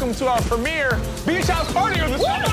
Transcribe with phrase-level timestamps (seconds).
[0.00, 2.49] welcome to our premiere Beach House Party of the Summer.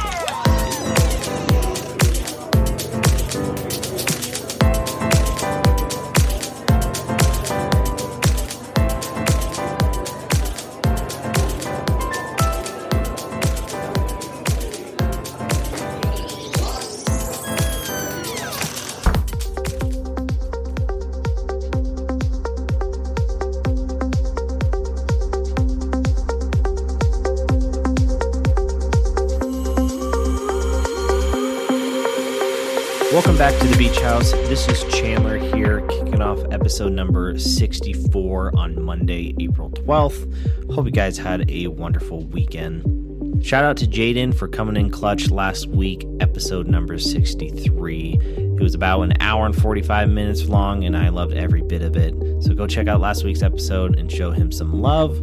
[33.87, 34.31] Beach House.
[34.31, 40.73] This is Chandler here, kicking off episode number 64 on Monday, April 12th.
[40.73, 43.45] Hope you guys had a wonderful weekend.
[43.45, 48.19] Shout out to Jaden for coming in clutch last week, episode number 63.
[48.21, 51.95] It was about an hour and 45 minutes long, and I loved every bit of
[51.95, 52.13] it.
[52.43, 55.17] So go check out last week's episode and show him some love.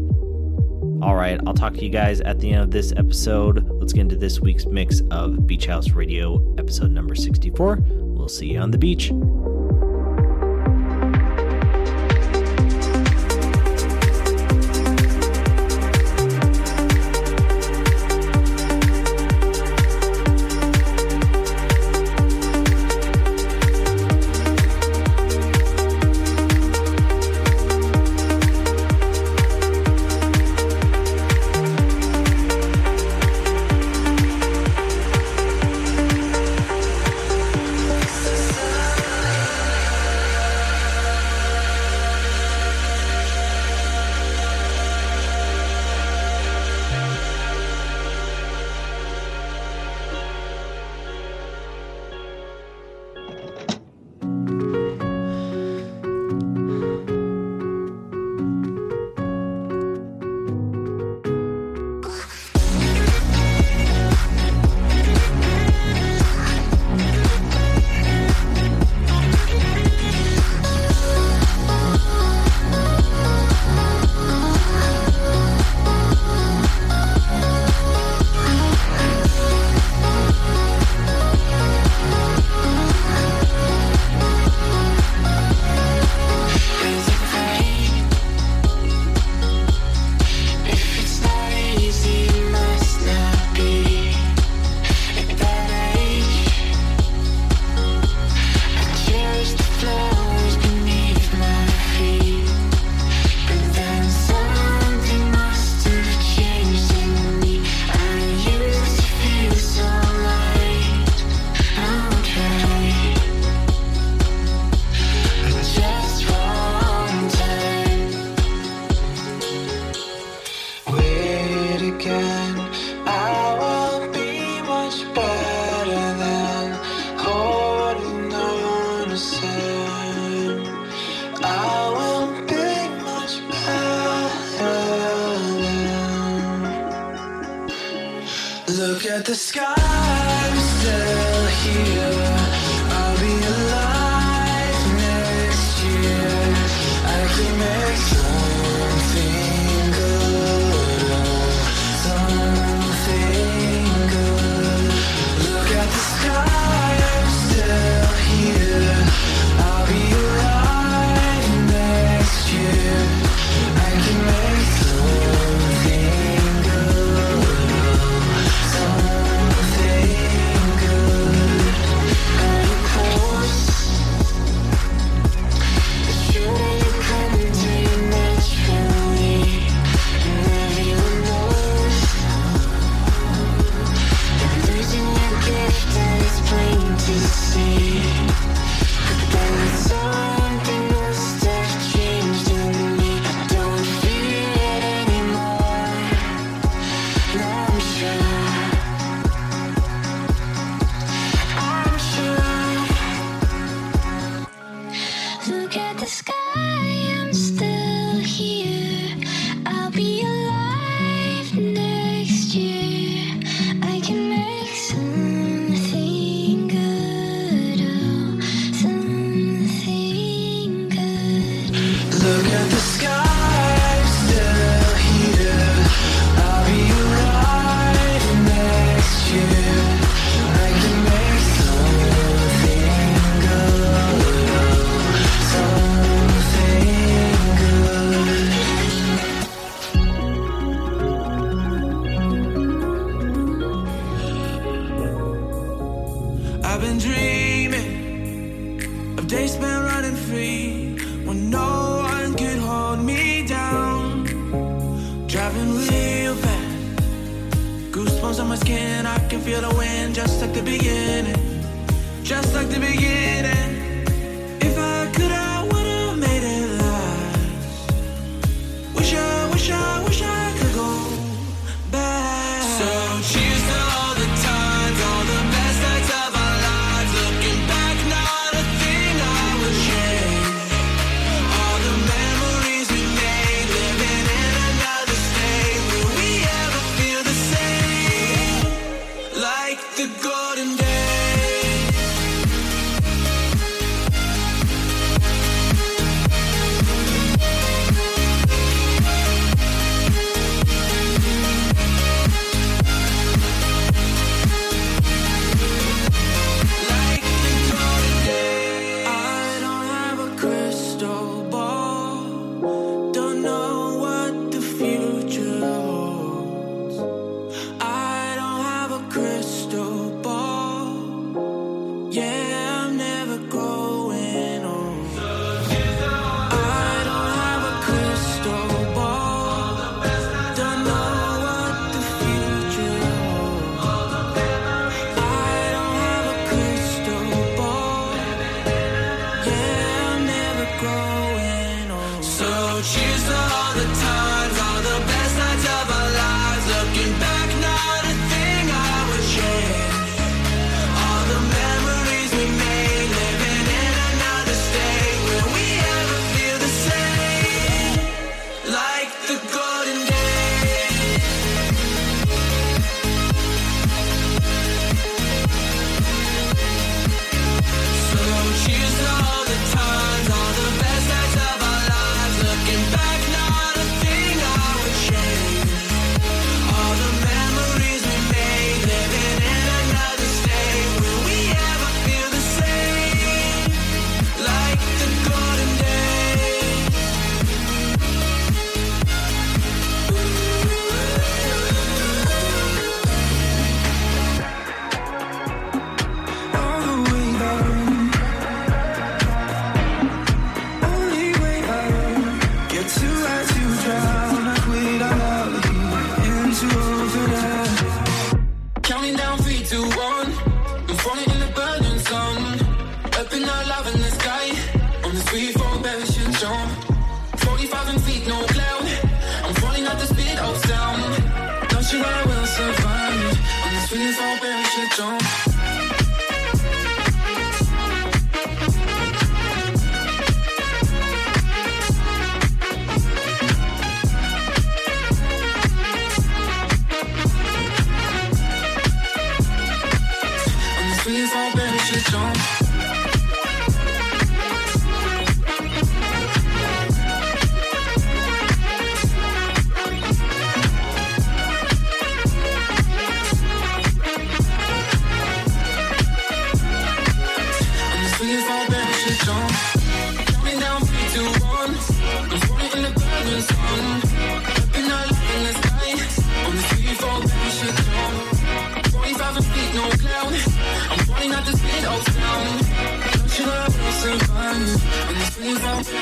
[1.02, 3.68] All right, I'll talk to you guys at the end of this episode.
[3.78, 8.03] Let's get into this week's mix of Beach House Radio, episode number 64.
[8.24, 9.12] We'll see you on the beach.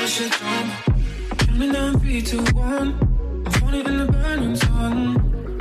[0.02, 0.71] wish I'd done.
[1.38, 2.88] Counting down three, two, one.
[3.47, 4.99] I'm floating in the burning sun.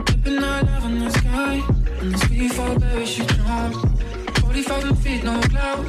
[0.05, 1.61] Dipping our love in the sky.
[1.99, 3.75] And as we fall, she jump.
[4.39, 5.85] 40,000 feet, no cloud.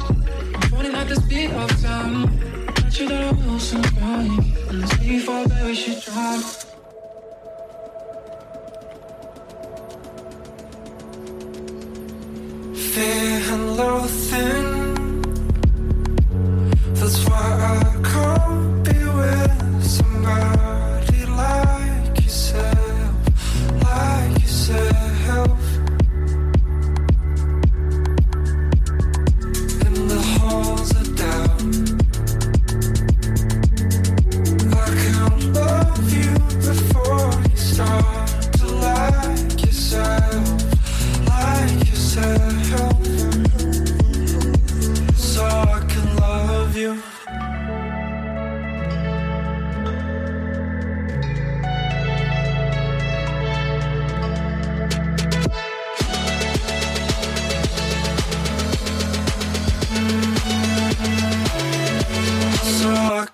[0.53, 2.29] I'm falling at the speed of sound.
[2.75, 4.37] Catch you that I will sometime.
[4.69, 6.45] And as we fall, she jump.
[12.91, 14.62] Fear and loathing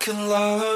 [0.09, 0.68] can love.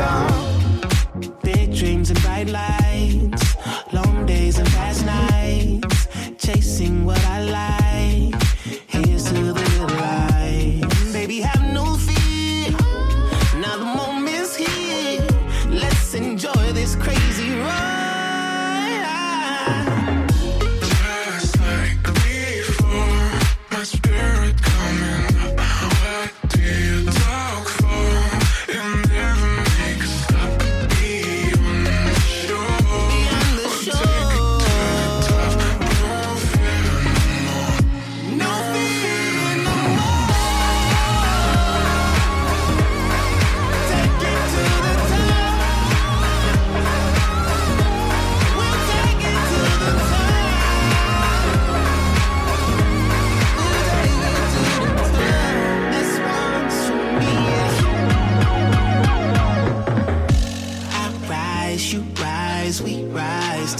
[0.00, 0.29] Come.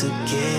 [0.01, 0.50] Rise together.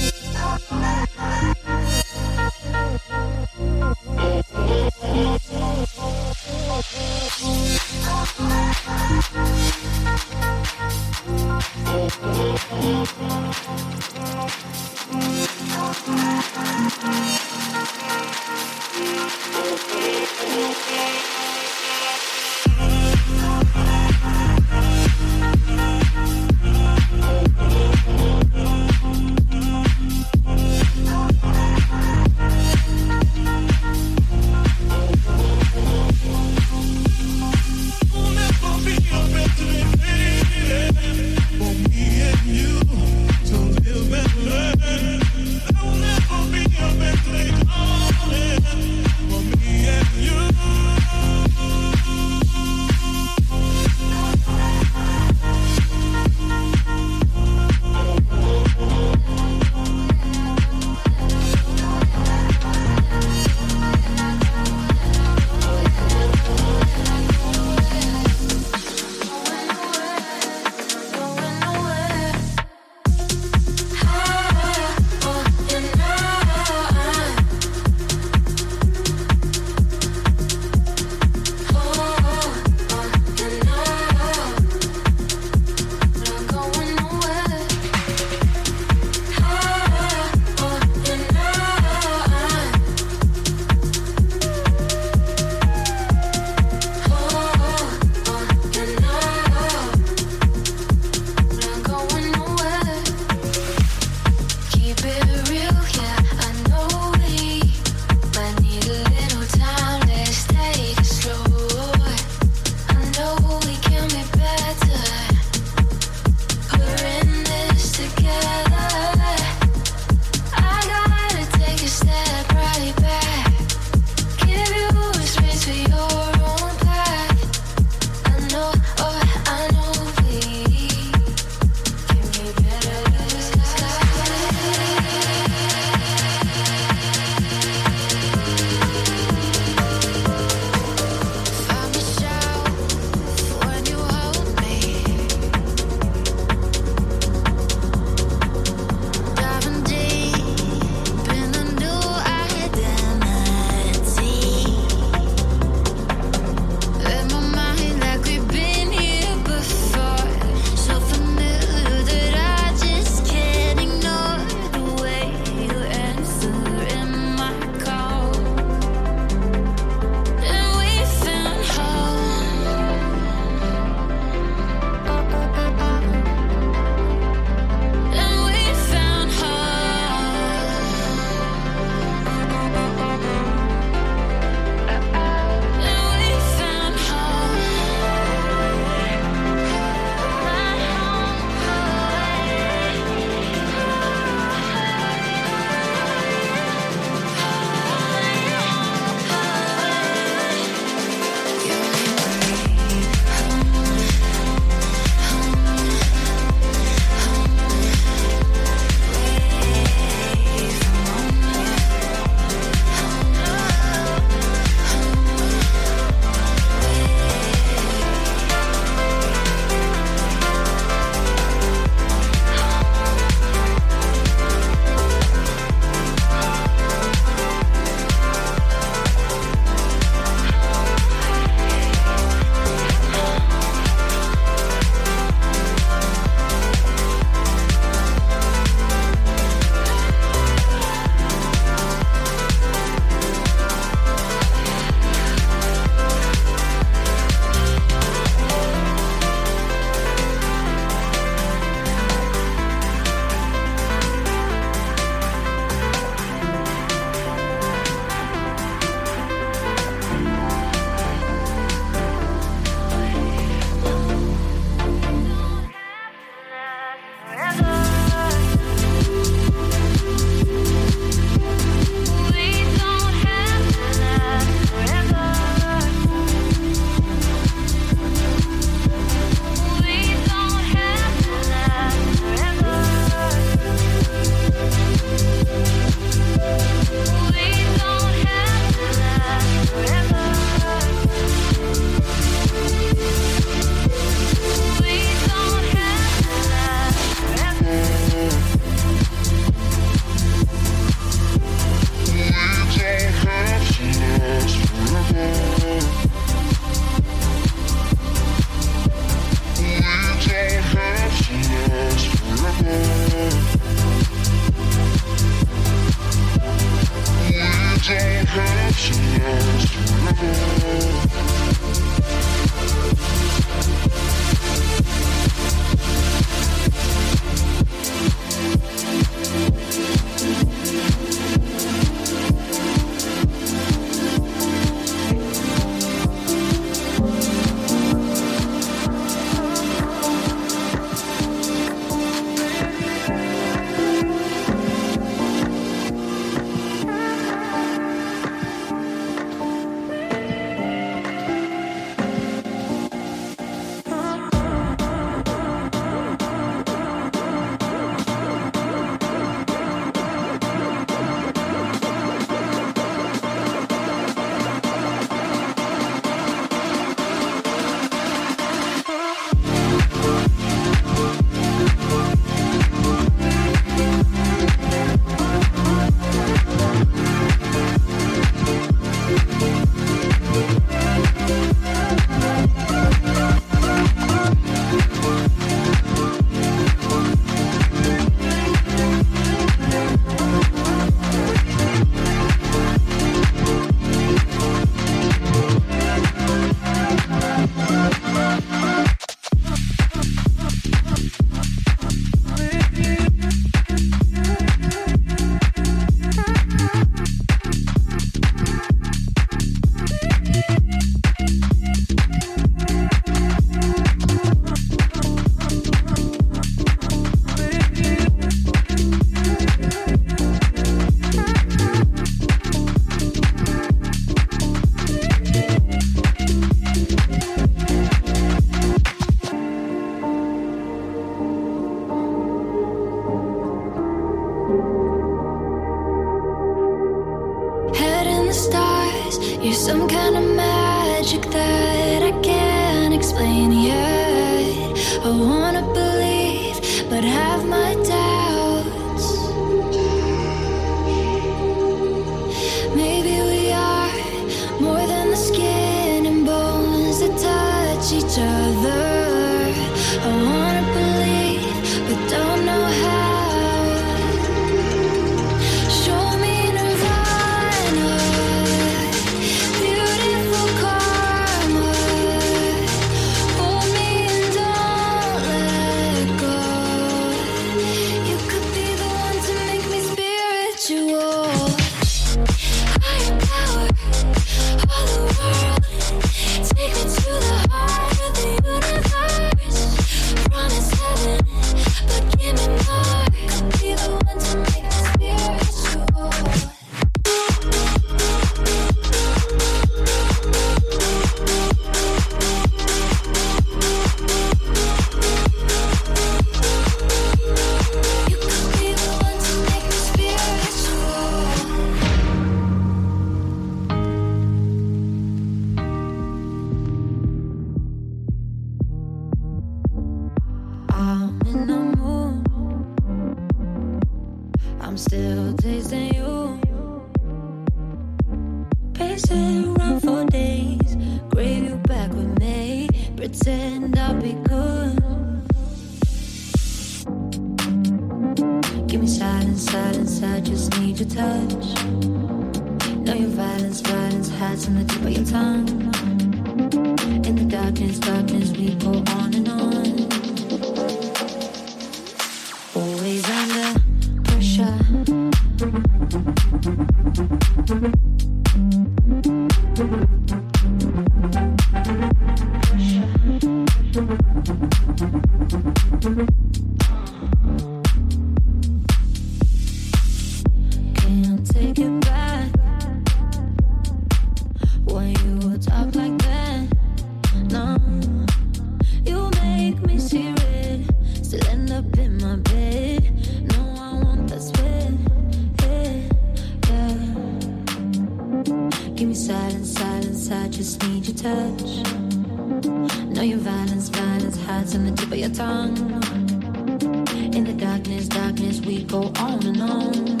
[598.66, 600.00] Go on and on.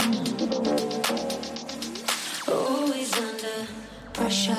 [2.48, 3.66] Always under
[4.12, 4.56] pressure.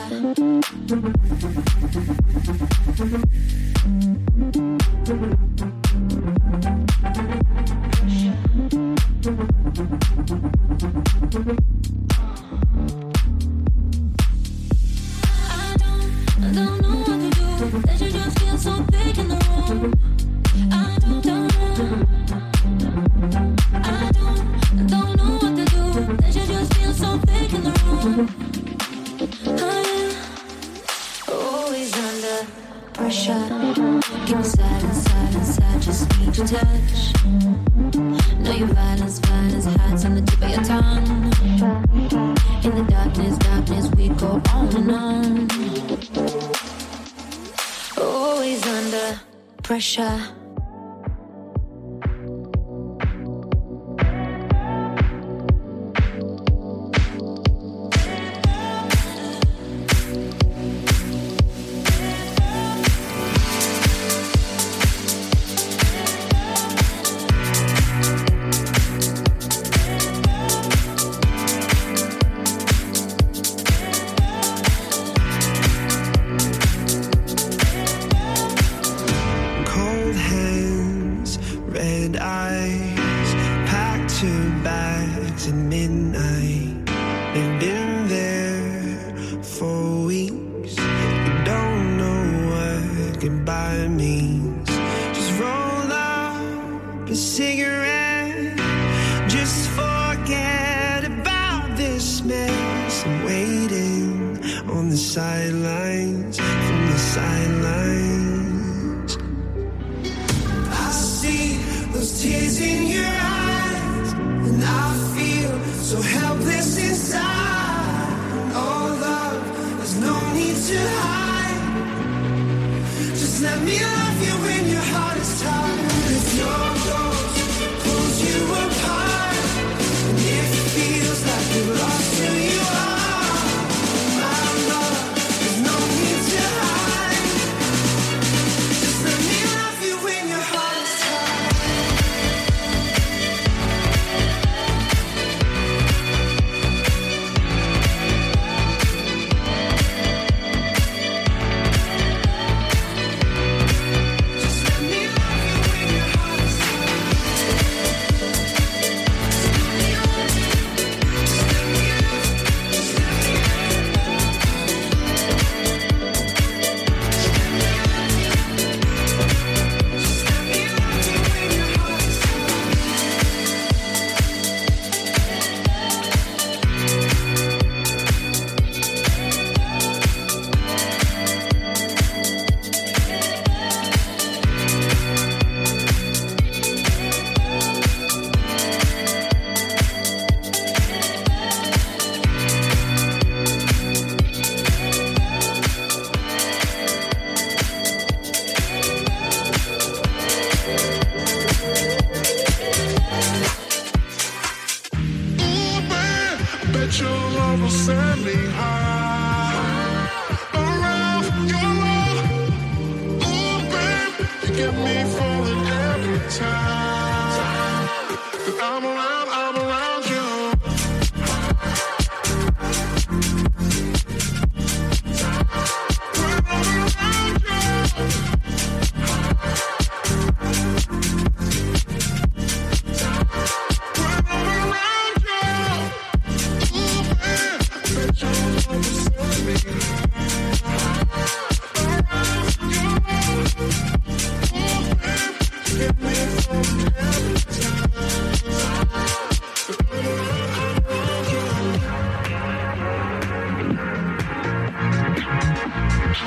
[81.75, 83.33] Red eyes,
[83.69, 86.85] packed two bags at midnight.
[87.33, 87.94] They've been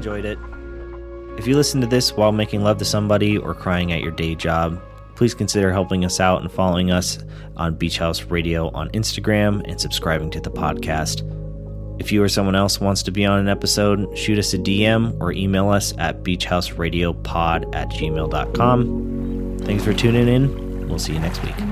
[0.07, 0.39] Enjoyed it.
[1.39, 4.35] If you listen to this while making love to somebody or crying at your day
[4.35, 4.81] job,
[5.17, 7.19] please consider helping us out and following us
[7.57, 11.33] on Beach House Radio on Instagram and subscribing to the podcast.
[11.99, 15.19] If you or someone else wants to be on an episode, shoot us a DM
[15.21, 19.59] or email us at beachhouseradiopod at gmail.com.
[19.63, 20.89] Thanks for tuning in.
[20.89, 21.66] We'll see you next week.